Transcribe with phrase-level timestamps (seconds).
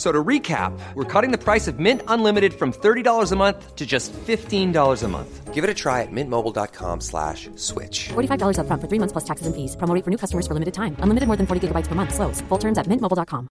[0.00, 3.84] So to recap, we're cutting the price of Mint Unlimited from $30 a month to
[3.84, 5.52] just $15 a month.
[5.52, 8.08] Give it a try at mintmobile.com slash switch.
[8.08, 9.76] $45 up front for three months plus taxes and fees.
[9.76, 10.96] Promo for new customers for limited time.
[11.00, 12.14] Unlimited more than 40 gigabytes per month.
[12.14, 12.40] Slows.
[12.48, 13.48] Full terms at mintmobile.com.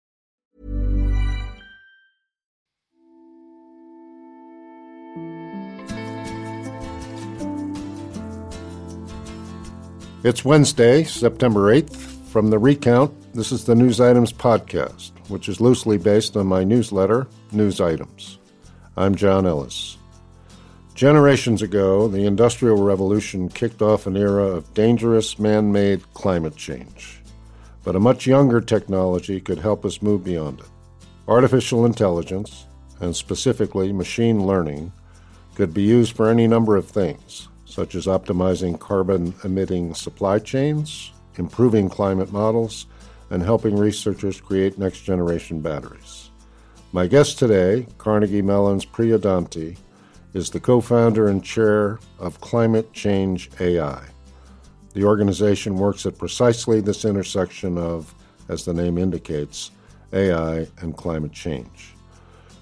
[10.23, 12.09] It's Wednesday, September 8th.
[12.29, 16.63] From the Recount, this is the News Items Podcast, which is loosely based on my
[16.63, 18.39] newsletter, News Items.
[18.97, 19.97] I'm John Ellis.
[20.95, 27.21] Generations ago, the Industrial Revolution kicked off an era of dangerous man made climate change.
[27.83, 30.65] But a much younger technology could help us move beyond it.
[31.27, 32.65] Artificial intelligence,
[32.99, 34.91] and specifically machine learning,
[35.55, 41.11] could be used for any number of things, such as optimizing carbon emitting supply chains,
[41.37, 42.87] improving climate models,
[43.29, 46.31] and helping researchers create next generation batteries.
[46.91, 49.77] My guest today, Carnegie Mellon's Priya Donti,
[50.33, 54.03] is the co founder and chair of Climate Change AI.
[54.93, 58.13] The organization works at precisely this intersection of,
[58.47, 59.71] as the name indicates,
[60.13, 61.93] AI and climate change.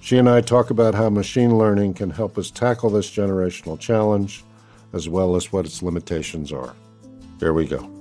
[0.01, 4.43] She and I talk about how machine learning can help us tackle this generational challenge,
[4.93, 6.75] as well as what its limitations are.
[7.39, 7.96] Here we go.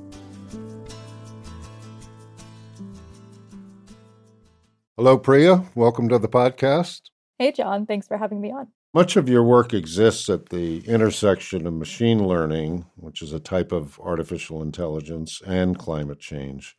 [4.99, 5.63] Hello, Priya.
[5.75, 7.11] Welcome to the podcast.
[7.39, 7.85] Hey, John.
[7.85, 8.69] Thanks for having me on.
[8.95, 13.73] Much of your work exists at the intersection of machine learning, which is a type
[13.73, 16.79] of artificial intelligence, and climate change.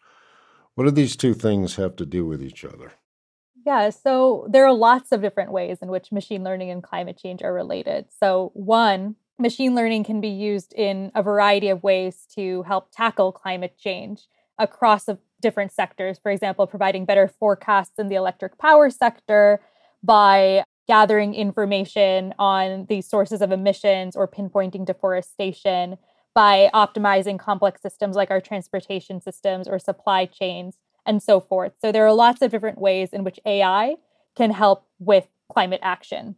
[0.74, 2.94] What do these two things have to do with each other?
[3.64, 7.44] Yeah, so there are lots of different ways in which machine learning and climate change
[7.44, 8.08] are related.
[8.20, 13.32] So, one, machine learning can be used in a variety of ways to help tackle
[13.32, 16.20] climate change across a different sectors.
[16.20, 19.62] For example, providing better forecasts in the electric power sector
[20.03, 25.98] by gathering information on the sources of emissions or pinpointing deforestation
[26.34, 31.74] by optimizing complex systems like our transportation systems or supply chains and so forth.
[31.81, 33.96] So there are lots of different ways in which AI
[34.36, 36.36] can help with climate action.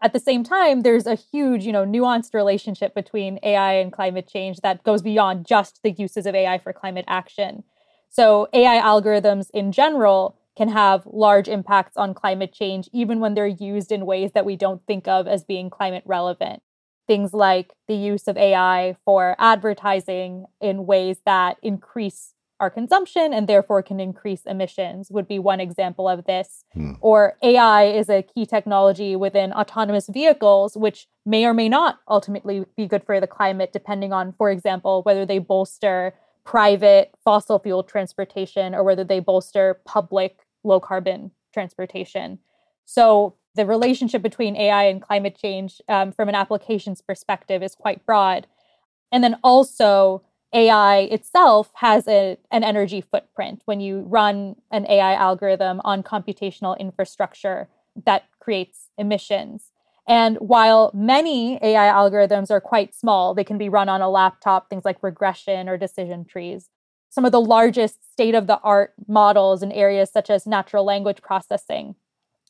[0.00, 4.28] At the same time, there's a huge, you know, nuanced relationship between AI and climate
[4.28, 7.64] change that goes beyond just the uses of AI for climate action.
[8.14, 13.46] So AI algorithms in general can have large impacts on climate change, even when they're
[13.48, 16.62] used in ways that we don't think of as being climate relevant.
[17.08, 23.48] Things like the use of AI for advertising in ways that increase our consumption and
[23.48, 26.64] therefore can increase emissions would be one example of this.
[26.72, 26.92] Hmm.
[27.00, 32.64] Or AI is a key technology within autonomous vehicles, which may or may not ultimately
[32.76, 37.82] be good for the climate, depending on, for example, whether they bolster private fossil fuel
[37.82, 42.38] transportation or whether they bolster public low carbon transportation.
[42.84, 48.04] So the relationship between AI and climate change um, from an applications perspective is quite
[48.04, 48.46] broad.
[49.12, 50.22] And then also,
[50.52, 53.62] AI itself has a, an energy footprint.
[53.64, 57.68] When you run an AI algorithm on computational infrastructure
[58.06, 59.72] that creates emissions.
[60.06, 64.68] And while many AI algorithms are quite small, they can be run on a laptop,
[64.68, 66.68] things like regression or decision trees.
[67.08, 71.22] Some of the largest state of the art models in areas such as natural language
[71.22, 71.94] processing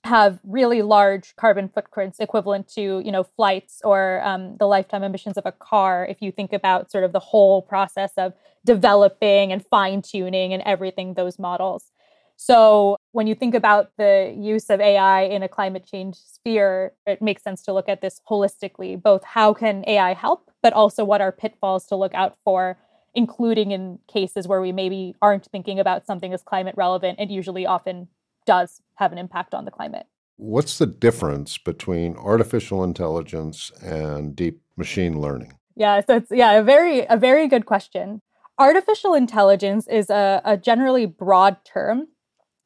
[0.05, 5.39] have really large carbon footprints equivalent to you know flights or um, the lifetime emissions
[5.39, 8.35] of a car if you think about sort of the whole process of
[8.67, 11.91] developing and fine tuning and everything those models
[12.37, 17.23] so when you think about the use of AI in a climate change sphere, it
[17.23, 21.21] makes sense to look at this holistically, both how can AI help, but also what
[21.21, 22.77] are pitfalls to look out for,
[23.15, 27.21] including in cases where we maybe aren't thinking about something as climate relevant.
[27.21, 28.09] It usually often
[28.47, 30.07] does have an impact on the climate.
[30.37, 35.57] What's the difference between artificial intelligence and deep machine learning?
[35.77, 38.21] Yeah, so it's yeah, a very a very good question.
[38.59, 42.09] Artificial intelligence is a, a generally broad term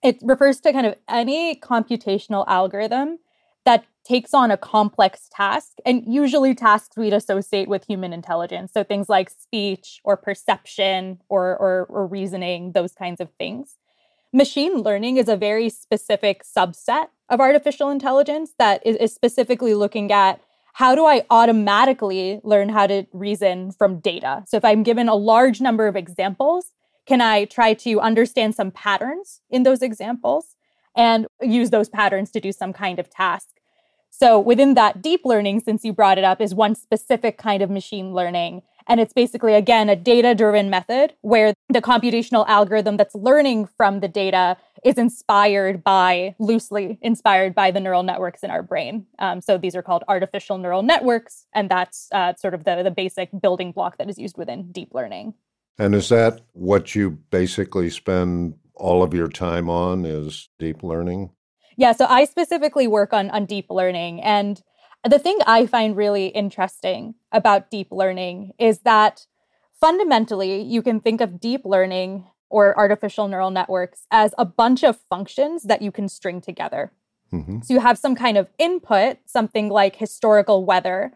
[0.02, 3.18] It refers to kind of any computational algorithm
[3.64, 8.72] that takes on a complex task and usually tasks we'd associate with human intelligence.
[8.72, 13.76] So things like speech or perception or, or, or reasoning, those kinds of things.
[14.32, 20.10] Machine learning is a very specific subset of artificial intelligence that is, is specifically looking
[20.12, 20.40] at
[20.74, 24.44] how do I automatically learn how to reason from data?
[24.46, 26.72] So if I'm given a large number of examples,
[27.08, 30.56] can I try to understand some patterns in those examples
[30.94, 33.48] and use those patterns to do some kind of task?
[34.10, 37.70] So within that deep learning, since you brought it up, is one specific kind of
[37.70, 38.60] machine learning.
[38.86, 44.00] And it's basically, again, a data driven method where the computational algorithm that's learning from
[44.00, 49.06] the data is inspired by, loosely inspired by the neural networks in our brain.
[49.18, 51.46] Um, so these are called artificial neural networks.
[51.54, 54.90] And that's uh, sort of the, the basic building block that is used within deep
[54.92, 55.34] learning.
[55.78, 61.30] And is that what you basically spend all of your time on is deep learning?
[61.76, 64.62] Yeah, so I specifically work on on deep learning and
[65.04, 69.26] the thing I find really interesting about deep learning is that
[69.80, 74.98] fundamentally you can think of deep learning or artificial neural networks as a bunch of
[75.08, 76.92] functions that you can string together.
[77.32, 77.60] Mm-hmm.
[77.60, 81.12] So you have some kind of input, something like historical weather.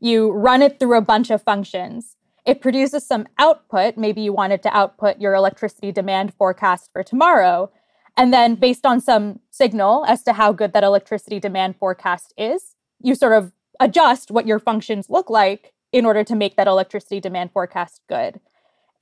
[0.00, 2.15] You run it through a bunch of functions.
[2.46, 3.96] It produces some output.
[3.96, 7.70] Maybe you wanted to output your electricity demand forecast for tomorrow.
[8.16, 12.76] And then, based on some signal as to how good that electricity demand forecast is,
[13.02, 17.20] you sort of adjust what your functions look like in order to make that electricity
[17.20, 18.40] demand forecast good.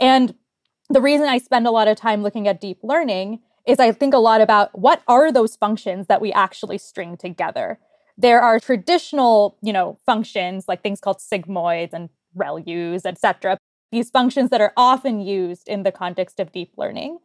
[0.01, 0.35] And
[0.89, 4.15] the reason I spend a lot of time looking at deep learning is I think
[4.15, 7.79] a lot about what are those functions that we actually string together.
[8.17, 13.59] There are traditional, you know, functions like things called sigmoids and ReLUs, etc.
[13.93, 17.19] These functions that are often used in the context of deep learning.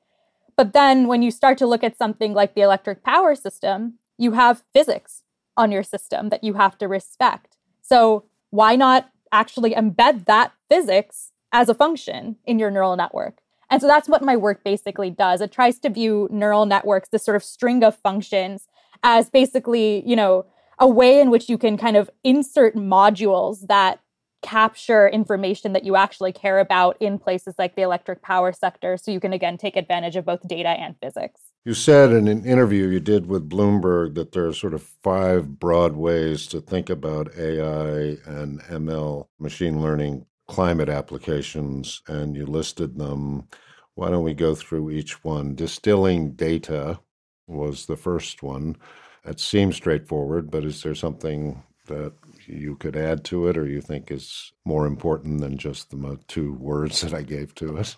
[0.55, 4.33] But then when you start to look at something like the electric power system, you
[4.33, 5.23] have physics
[5.55, 7.57] on your system that you have to respect.
[7.81, 13.39] So why not actually embed that physics as a function in your neural network?
[13.69, 15.41] And so that's what my work basically does.
[15.41, 18.67] It tries to view neural networks, this sort of string of functions,
[19.03, 20.45] as basically, you know,
[20.79, 23.99] a way in which you can kind of insert modules that
[24.41, 29.11] capture information that you actually care about in places like the electric power sector so
[29.11, 31.41] you can again take advantage of both data and physics.
[31.65, 35.59] You said in an interview you did with Bloomberg that there are sort of five
[35.59, 42.97] broad ways to think about AI and ML, machine learning, climate applications, and you listed
[42.97, 43.47] them.
[43.95, 45.53] Why don't we go through each one?
[45.53, 46.99] Distilling data
[47.47, 48.77] was the first one.
[49.25, 52.13] It seems straightforward, but is there something that
[52.49, 56.53] you could add to it or you think is more important than just the two
[56.53, 57.95] words that I gave to it?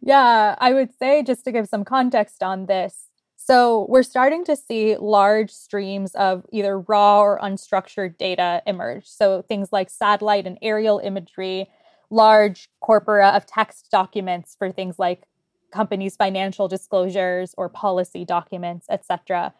[0.00, 3.08] Yeah, I would say just to give some context on this.
[3.36, 9.06] So, we're starting to see large streams of either raw or unstructured data emerge.
[9.06, 11.68] So, things like satellite and aerial imagery,
[12.08, 15.24] large corpora of text documents for things like
[15.72, 19.52] companies' financial disclosures or policy documents, etc.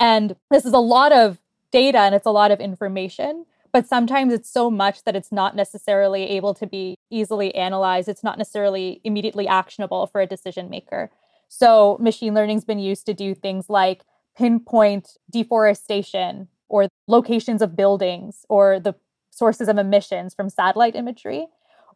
[0.00, 1.38] And this is a lot of
[1.70, 5.56] data and it's a lot of information but sometimes it's so much that it's not
[5.56, 8.08] necessarily able to be easily analyzed.
[8.08, 11.10] It's not necessarily immediately actionable for a decision maker.
[11.48, 14.04] So machine learning's been used to do things like
[14.36, 18.94] pinpoint deforestation or locations of buildings or the
[19.30, 21.46] sources of emissions from satellite imagery,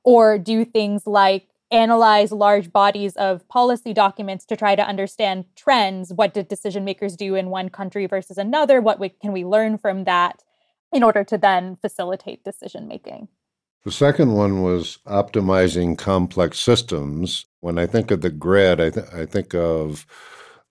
[0.04, 6.12] or do things like analyze large bodies of policy documents to try to understand trends.
[6.12, 8.80] What did decision makers do in one country versus another?
[8.80, 10.42] What we, can we learn from that?
[10.92, 13.28] In order to then facilitate decision making.
[13.84, 17.46] The second one was optimizing complex systems.
[17.60, 20.06] When I think of the grid, I, th- I think of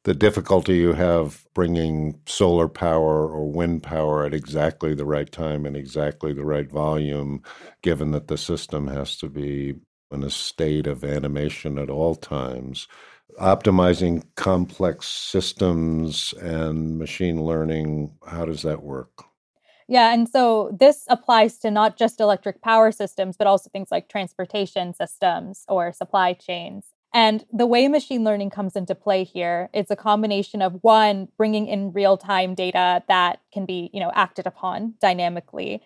[0.03, 5.65] the difficulty you have bringing solar power or wind power at exactly the right time
[5.65, 7.43] and exactly the right volume,
[7.83, 9.75] given that the system has to be
[10.11, 12.87] in a state of animation at all times.
[13.39, 19.25] Optimizing complex systems and machine learning, how does that work?
[19.87, 24.07] Yeah, and so this applies to not just electric power systems, but also things like
[24.09, 26.85] transportation systems or supply chains.
[27.13, 31.67] And the way machine learning comes into play here, it's a combination of one, bringing
[31.67, 35.81] in real time data that can be, you know, acted upon dynamically,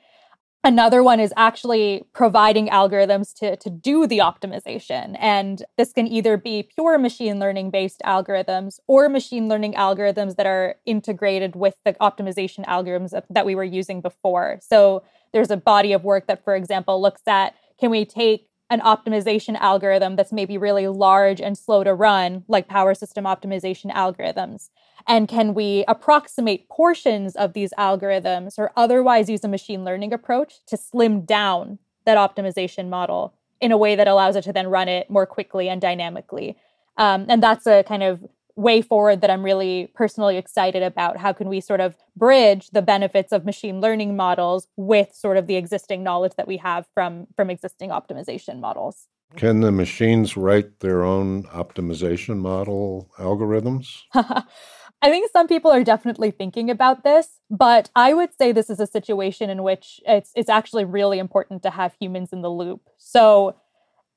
[0.66, 5.16] Another one is actually providing algorithms to, to do the optimization.
[5.20, 10.48] And this can either be pure machine learning based algorithms or machine learning algorithms that
[10.48, 14.58] are integrated with the optimization algorithms that, that we were using before.
[14.60, 15.04] So
[15.34, 19.56] there's a body of work that, for example, looks at can we take an optimization
[19.60, 24.70] algorithm that's maybe really large and slow to run, like power system optimization algorithms?
[25.08, 30.66] And can we approximate portions of these algorithms or otherwise use a machine learning approach
[30.68, 34.88] to slim down that optimization model in a way that allows it to then run
[34.88, 36.58] it more quickly and dynamically?
[36.98, 41.18] Um, and that's a kind of way forward that I'm really personally excited about.
[41.18, 45.48] How can we sort of bridge the benefits of machine learning models with sort of
[45.48, 49.08] the existing knowledge that we have from from existing optimization models?
[49.36, 54.04] Can the machines write their own optimization model algorithms?
[54.14, 58.80] I think some people are definitely thinking about this, but I would say this is
[58.80, 62.82] a situation in which it's it's actually really important to have humans in the loop.
[62.98, 63.56] So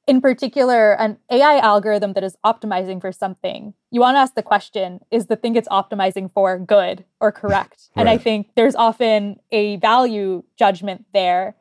[0.08, 4.42] in particular, an AI algorithm that is optimizing for something, you want to ask the
[4.42, 7.90] question is the thing it's optimizing for good or correct?
[7.94, 8.00] Right.
[8.00, 11.56] And I think there's often a value judgment there.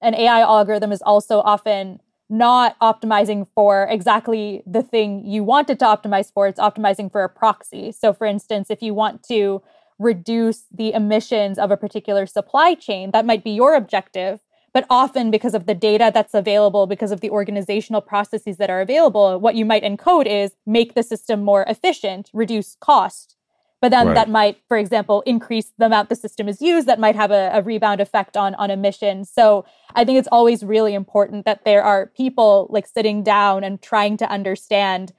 [0.00, 5.78] An AI algorithm is also often not optimizing for exactly the thing you want it
[5.78, 7.92] to optimize for, it's optimizing for a proxy.
[7.92, 9.62] So, for instance, if you want to
[10.00, 14.40] reduce the emissions of a particular supply chain, that might be your objective
[14.72, 18.80] but often, because of the data that's available, because of the organizational processes that are
[18.80, 23.36] available, what you might encode is make the system more efficient, reduce cost.
[23.82, 24.14] But then right.
[24.14, 26.86] that might, for example, increase the amount the system is used.
[26.86, 29.28] That might have a, a rebound effect on, on emissions.
[29.28, 33.82] So I think it's always really important that there are people like sitting down and
[33.82, 35.12] trying to understand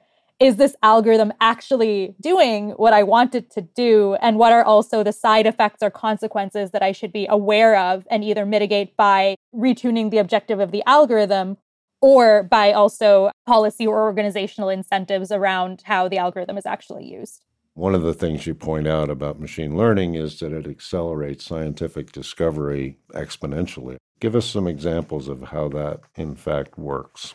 [0.44, 4.18] is this algorithm actually doing what I want it to do?
[4.20, 8.06] And what are also the side effects or consequences that I should be aware of
[8.10, 11.56] and either mitigate by retuning the objective of the algorithm
[12.02, 17.42] or by also policy or organizational incentives around how the algorithm is actually used?
[17.72, 22.12] One of the things you point out about machine learning is that it accelerates scientific
[22.12, 23.96] discovery exponentially.
[24.20, 27.34] Give us some examples of how that, in fact, works.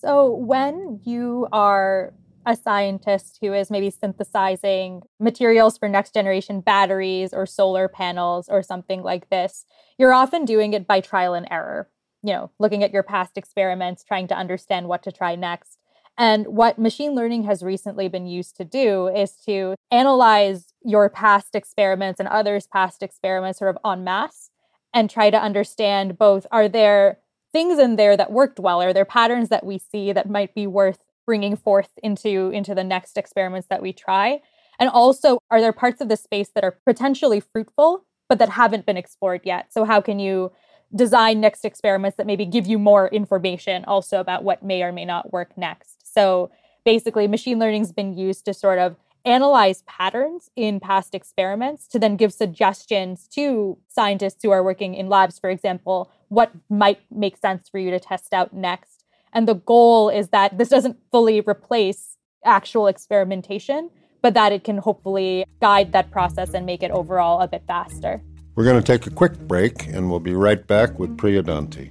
[0.00, 2.14] So, when you are
[2.46, 8.62] a scientist who is maybe synthesizing materials for next generation batteries or solar panels or
[8.62, 9.66] something like this,
[9.98, 11.90] you're often doing it by trial and error.
[12.22, 15.76] You know, looking at your past experiments, trying to understand what to try next.
[16.16, 21.54] And what machine learning has recently been used to do is to analyze your past
[21.54, 24.50] experiments and others' past experiments sort of en masse
[24.94, 27.18] and try to understand both are there
[27.52, 28.82] things in there that worked well?
[28.82, 32.84] Are there patterns that we see that might be worth bringing forth into into the
[32.84, 34.40] next experiments that we try?
[34.78, 38.86] And also, are there parts of the space that are potentially fruitful but that haven't
[38.86, 39.72] been explored yet?
[39.72, 40.52] So how can you
[40.94, 45.04] design next experiments that maybe give you more information also about what may or may
[45.04, 46.14] not work next?
[46.14, 46.50] So
[46.84, 52.16] basically, machine learning's been used to sort of analyze patterns in past experiments to then
[52.16, 57.68] give suggestions to scientists who are working in labs, for example, what might make sense
[57.68, 59.04] for you to test out next.
[59.32, 63.90] And the goal is that this doesn't fully replace actual experimentation,
[64.22, 68.22] but that it can hopefully guide that process and make it overall a bit faster.
[68.54, 71.90] We're going to take a quick break and we'll be right back with Priya Donti.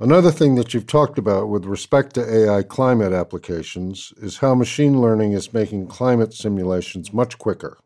[0.00, 5.00] Another thing that you've talked about with respect to AI climate applications is how machine
[5.00, 7.78] learning is making climate simulations much quicker.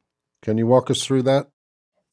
[0.42, 1.49] Can you walk us through that?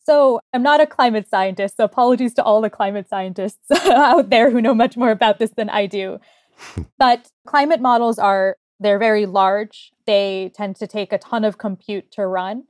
[0.05, 4.49] So, I'm not a climate scientist, so apologies to all the climate scientists out there
[4.49, 6.19] who know much more about this than I do.
[6.97, 9.91] but climate models are they're very large.
[10.07, 12.63] They tend to take a ton of compute to run.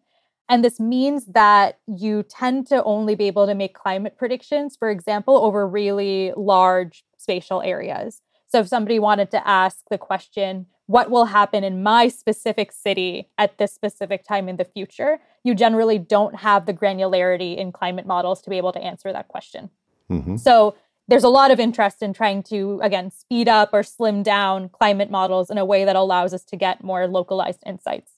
[0.50, 4.90] And this means that you tend to only be able to make climate predictions, for
[4.90, 8.22] example, over really large spatial areas.
[8.48, 13.30] So if somebody wanted to ask the question, what will happen in my specific city
[13.38, 18.08] at this specific time in the future, you generally don't have the granularity in climate
[18.08, 19.70] models to be able to answer that question.
[20.10, 20.38] Mm-hmm.
[20.38, 20.76] So
[21.08, 25.12] there's a lot of interest in trying to, again, speed up or slim down climate
[25.12, 28.14] models in a way that allows us to get more localized insights.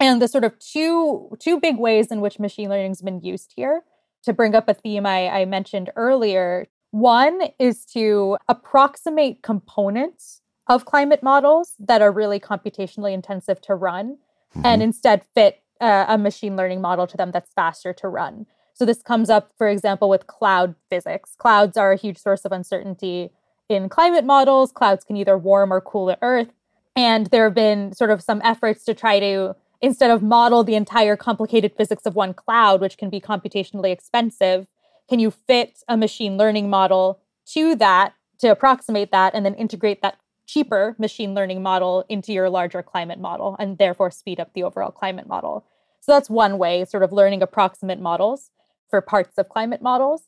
[0.00, 3.52] And the sort of two, two big ways in which machine learning has been used
[3.56, 3.82] here
[4.22, 6.68] to bring up a theme I, I mentioned earlier.
[6.90, 14.18] One is to approximate components of climate models that are really computationally intensive to run
[14.54, 14.66] mm-hmm.
[14.66, 18.46] and instead fit uh, a machine learning model to them that's faster to run.
[18.74, 21.34] So this comes up, for example, with cloud physics.
[21.36, 23.30] Clouds are a huge source of uncertainty
[23.68, 24.70] in climate models.
[24.72, 26.52] Clouds can either warm or cool the earth.
[26.94, 30.74] And there have been sort of some efforts to try to, instead of model the
[30.74, 34.66] entire complicated physics of one cloud, which can be computationally expensive,
[35.08, 40.02] can you fit a machine learning model to that to approximate that and then integrate
[40.02, 44.62] that cheaper machine learning model into your larger climate model and therefore speed up the
[44.62, 45.64] overall climate model.
[46.00, 48.50] So that's one way, sort of learning approximate models
[48.88, 50.22] for parts of climate models.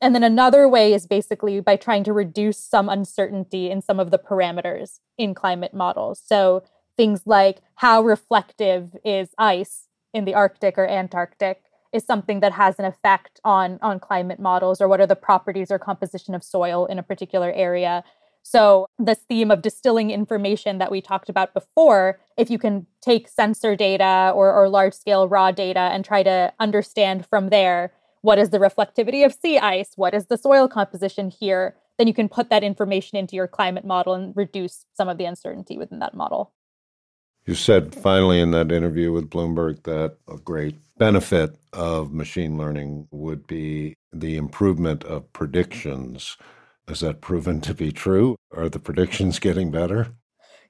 [0.00, 4.10] And then another way is basically by trying to reduce some uncertainty in some of
[4.10, 6.20] the parameters in climate models.
[6.24, 6.64] So
[7.02, 12.78] things like how reflective is ice in the Arctic or Antarctic is something that has
[12.78, 16.86] an effect on on climate models or what are the properties or composition of soil
[16.86, 18.04] in a particular area.
[18.44, 23.26] So, this theme of distilling information that we talked about before, if you can take
[23.26, 28.38] sensor data or, or large scale raw data and try to understand from there what
[28.38, 32.28] is the reflectivity of sea ice, what is the soil composition here, then you can
[32.28, 36.14] put that information into your climate model and reduce some of the uncertainty within that
[36.14, 36.52] model.
[37.44, 43.08] You said finally in that interview with Bloomberg that a great benefit of machine learning
[43.10, 46.36] would be the improvement of predictions.
[46.86, 48.36] Is that proven to be true?
[48.56, 50.12] Are the predictions getting better?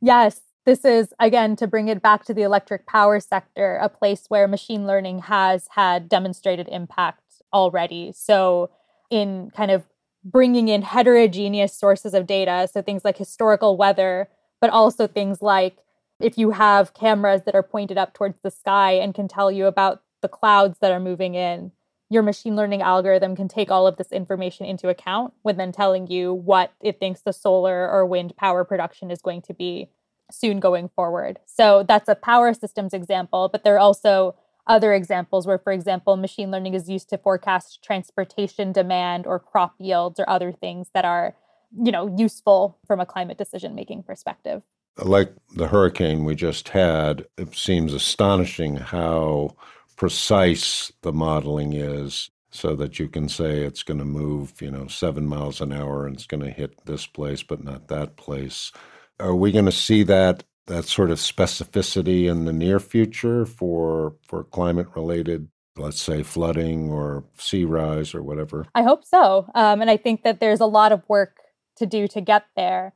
[0.01, 0.41] Yes.
[0.65, 4.47] This is, again, to bring it back to the electric power sector, a place where
[4.47, 8.13] machine learning has had demonstrated impact already.
[8.15, 8.71] So,
[9.11, 9.83] in kind of
[10.25, 14.29] bringing in heterogeneous sources of data, so things like historical weather,
[14.61, 15.79] but also things like
[16.23, 19.67] if you have cameras that are pointed up towards the sky and can tell you
[19.67, 21.73] about the clouds that are moving in,
[22.09, 26.07] your machine learning algorithm can take all of this information into account when then telling
[26.07, 29.89] you what it thinks the solar or wind power production is going to be
[30.31, 31.39] soon going forward.
[31.47, 36.17] So that's a power systems example, but there are also other examples where, for example,
[36.17, 41.05] machine learning is used to forecast transportation demand or crop yields or other things that
[41.05, 41.35] are,
[41.83, 44.63] you know, useful from a climate decision making perspective.
[44.99, 49.57] Like the hurricane we just had, it seems astonishing how
[49.97, 54.87] precise the modeling is so that you can say it's going to move, you know,
[54.87, 58.73] seven miles an hour and it's going to hit this place but not that place.
[59.19, 64.15] Are we going to see that that sort of specificity in the near future for
[64.27, 69.81] for climate related let's say flooding or sea rise or whatever i hope so um,
[69.81, 71.39] and i think that there's a lot of work
[71.77, 72.93] to do to get there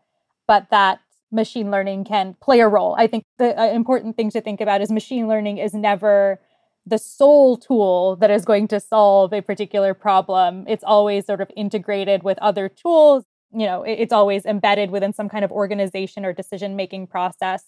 [0.47, 1.01] but that
[1.33, 4.81] machine learning can play a role i think the uh, important thing to think about
[4.81, 6.41] is machine learning is never
[6.87, 10.65] the sole tool that is going to solve a particular problem.
[10.69, 13.25] It's always sort of integrated with other tools.
[13.53, 17.65] You know, it's always embedded within some kind of organization or decision making process.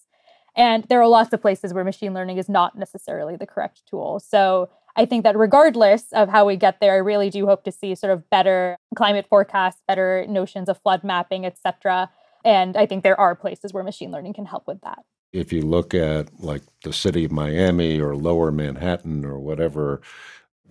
[0.56, 4.20] And there are lots of places where machine learning is not necessarily the correct tool.
[4.20, 7.72] So I think that regardless of how we get there, I really do hope to
[7.72, 12.10] see sort of better climate forecasts, better notions of flood mapping, et cetera.
[12.44, 15.62] And I think there are places where machine learning can help with that if you
[15.62, 20.00] look at like the city of Miami or lower Manhattan or whatever,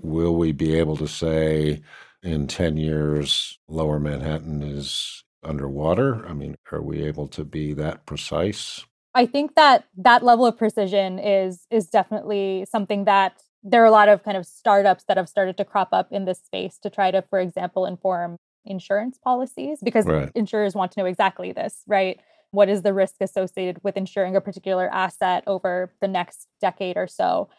[0.01, 1.81] will we be able to say
[2.23, 6.25] in 10 years lower Manhattan is underwater?
[6.27, 8.85] I mean, are we able to be that precise?
[9.13, 13.91] I think that that level of precision is is definitely something that there are a
[13.91, 16.89] lot of kind of startups that have started to crop up in this space to
[16.89, 20.31] try to for example inform insurance policies because right.
[20.35, 22.19] insurers want to know exactly this, right?
[22.51, 27.07] what is the risk associated with insuring a particular asset over the next decade or
[27.07, 27.49] so.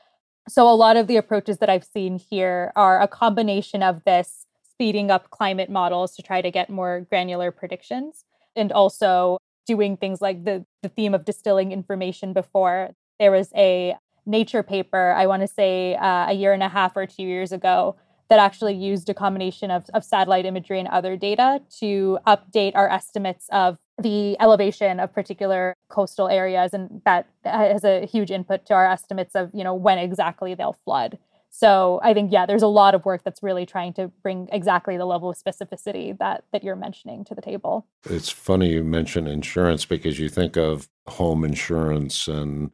[0.49, 4.47] So, a lot of the approaches that I've seen here are a combination of this
[4.73, 8.25] speeding up climate models to try to get more granular predictions
[8.57, 12.90] and also doing things like the, the theme of distilling information before.
[13.18, 16.94] There was a Nature paper, I want to say uh, a year and a half
[16.99, 17.97] or two years ago,
[18.28, 22.88] that actually used a combination of, of satellite imagery and other data to update our
[22.90, 28.74] estimates of the elevation of particular coastal areas and that has a huge input to
[28.74, 31.18] our estimates of you know when exactly they'll flood
[31.50, 34.96] So I think yeah, there's a lot of work that's really trying to bring exactly
[34.96, 37.86] the level of specificity that that you're mentioning to the table.
[38.08, 42.70] It's funny you mention insurance because you think of home insurance and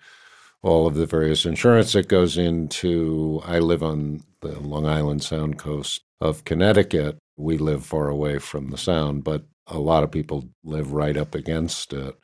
[0.62, 5.58] all of the various insurance that goes into I live on the Long Island Sound
[5.58, 7.18] coast of Connecticut.
[7.36, 11.34] We live far away from the sound, but a lot of people live right up
[11.34, 12.14] against it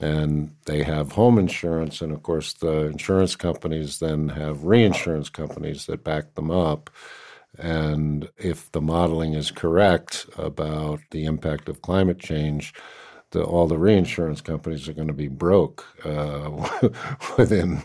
[0.00, 2.00] and they have home insurance.
[2.00, 6.90] And of course, the insurance companies then have reinsurance companies that back them up.
[7.58, 12.72] And if the modeling is correct about the impact of climate change,
[13.30, 16.90] the, all the reinsurance companies are going to be broke uh,
[17.38, 17.82] within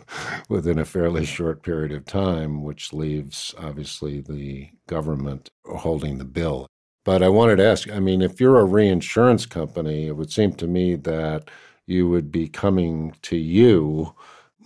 [0.49, 6.67] within a fairly short period of time, which leaves obviously the government holding the bill.
[7.05, 10.53] But I wanted to ask, I mean, if you're a reinsurance company, it would seem
[10.53, 11.49] to me that
[11.85, 14.15] you would be coming to you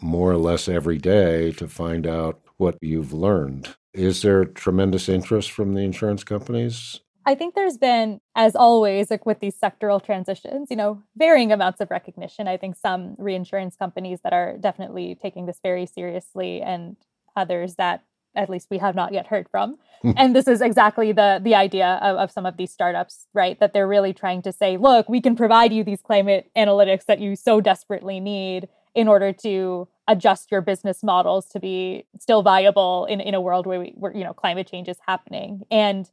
[0.01, 3.75] more or less every day to find out what you've learned.
[3.93, 6.99] Is there tremendous interest from the insurance companies?
[7.27, 11.81] I think there's been, as always, like with these sectoral transitions, you know, varying amounts
[11.81, 12.47] of recognition.
[12.47, 16.95] I think some reinsurance companies that are definitely taking this very seriously, and
[17.35, 19.77] others that at least we have not yet heard from.
[20.03, 20.11] Hmm.
[20.15, 23.59] and this is exactly the the idea of, of some of these startups, right?
[23.59, 27.19] That they're really trying to say, look, we can provide you these climate analytics that
[27.19, 33.05] you so desperately need in order to adjust your business models to be still viable
[33.05, 35.63] in, in a world where, we, where you know climate change is happening.
[35.69, 36.09] And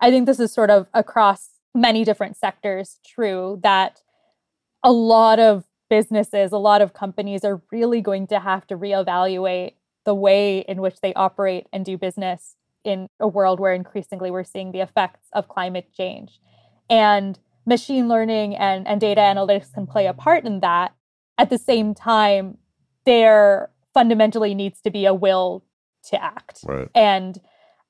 [0.00, 4.02] I think this is sort of across many different sectors true that
[4.82, 9.74] a lot of businesses, a lot of companies are really going to have to reevaluate
[10.04, 14.44] the way in which they operate and do business in a world where increasingly we're
[14.44, 16.40] seeing the effects of climate change.
[16.88, 20.94] And machine learning and, and data analytics can play a part in that.
[21.36, 22.58] At the same time,
[23.04, 25.64] there fundamentally needs to be a will
[26.04, 26.60] to act.
[26.64, 26.88] Right.
[26.94, 27.38] And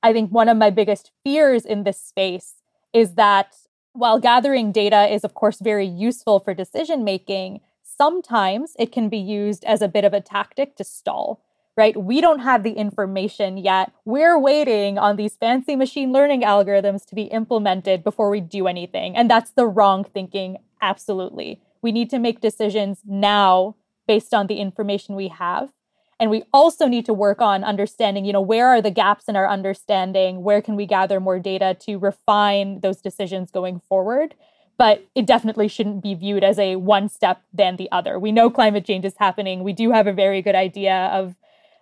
[0.01, 2.55] I think one of my biggest fears in this space
[2.93, 3.55] is that
[3.93, 9.17] while gathering data is, of course, very useful for decision making, sometimes it can be
[9.17, 11.41] used as a bit of a tactic to stall
[11.79, 11.95] right?
[11.95, 13.93] We don't have the information yet.
[14.03, 19.15] We're waiting on these fancy machine learning algorithms to be implemented before we do anything.
[19.15, 21.61] And that's the wrong thinking, absolutely.
[21.81, 23.77] We need to make decisions now
[24.09, 25.71] based on the information we have.
[26.19, 29.35] And we also need to work on understanding, you know, where are the gaps in
[29.35, 30.43] our understanding?
[30.43, 34.35] Where can we gather more data to refine those decisions going forward?
[34.77, 38.19] But it definitely shouldn't be viewed as a one step than the other.
[38.19, 39.63] We know climate change is happening.
[39.63, 41.35] We do have a very good idea of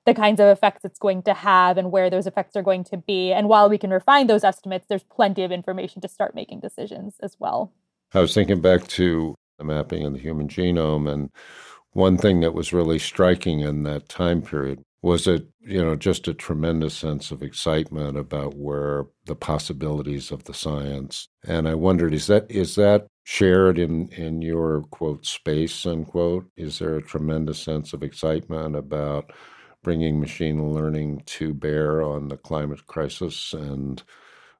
[0.05, 2.97] the kinds of effects it's going to have and where those effects are going to
[2.97, 3.33] be.
[3.33, 7.15] And while we can refine those estimates, there's plenty of information to start making decisions
[7.21, 7.73] as well.
[8.13, 11.29] I was thinking back to the mapping of the human genome, and
[11.97, 16.27] one thing that was really striking in that time period was it, you know, just
[16.27, 21.27] a tremendous sense of excitement about where the possibilities of the science.
[21.47, 26.45] And I wondered, is that is that shared in in your quote space unquote?
[26.55, 29.31] Is there a tremendous sense of excitement about
[29.81, 34.03] bringing machine learning to bear on the climate crisis and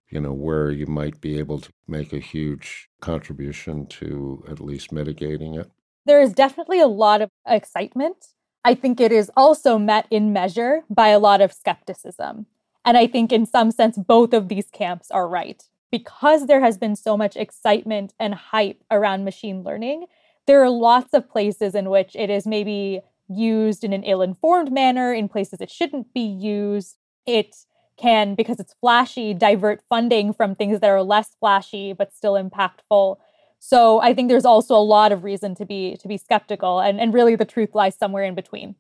[0.10, 4.92] you know where you might be able to make a huge contribution to at least
[4.92, 5.72] mitigating it
[6.08, 8.28] there is definitely a lot of excitement
[8.66, 12.46] i think it is also met in measure by a lot of skepticism
[12.86, 16.78] and i think in some sense both of these camps are right because there has
[16.78, 20.06] been so much excitement and hype around machine learning
[20.48, 24.72] there are lots of places in which it is maybe used in an ill informed
[24.72, 26.98] manner in places it shouldn't be used.
[27.26, 27.56] It
[27.98, 33.18] can, because it's flashy, divert funding from things that are less flashy but still impactful.
[33.60, 37.00] So I think there's also a lot of reason to be to be skeptical, and,
[37.00, 38.76] and really the truth lies somewhere in between.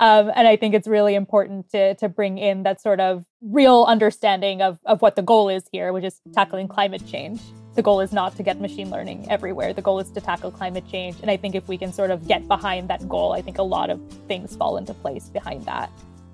[0.00, 3.84] Um, and I think it's really important to to bring in that sort of real
[3.84, 7.40] understanding of of what the goal is here, which is tackling climate change
[7.74, 9.72] the goal is not to get machine learning everywhere.
[9.72, 11.16] The goal is to tackle climate change.
[11.22, 13.62] And I think if we can sort of get behind that goal, I think a
[13.62, 15.90] lot of things fall into place behind that.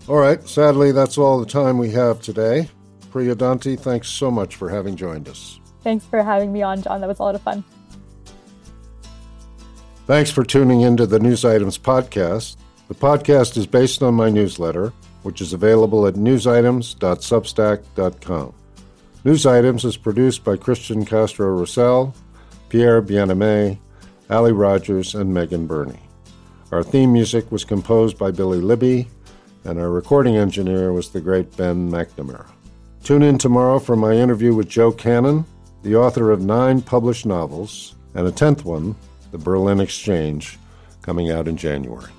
[0.08, 0.42] All right.
[0.48, 2.68] Sadly, that's all the time we have today.
[3.10, 5.60] Priya Donti, thanks so much for having joined us.
[5.82, 7.00] Thanks for having me on, John.
[7.00, 7.62] That was a lot of fun.
[10.08, 12.56] Thanks for tuning into the News Items podcast.
[12.88, 18.54] The podcast is based on my newsletter, which is available at newsitems.substack.com.
[19.24, 22.14] News Items is produced by Christian Castro Russell,
[22.70, 23.76] Pierre Bienaimé,
[24.30, 26.00] Ali Rogers, and Megan Burney.
[26.72, 29.08] Our theme music was composed by Billy Libby,
[29.64, 32.46] and our recording engineer was the great Ben McNamara.
[33.04, 35.44] Tune in tomorrow for my interview with Joe Kanon,
[35.82, 38.96] the author of nine published novels, and a tenth one,
[39.30, 40.58] the Berlin Exchange,
[41.02, 42.10] coming out in January.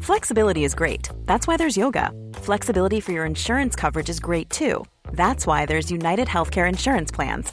[0.00, 1.08] Flexibility is great.
[1.24, 2.10] That's why there's yoga.
[2.34, 4.84] Flexibility for your insurance coverage is great too.
[5.12, 7.52] That's why there's United Healthcare Insurance Plans.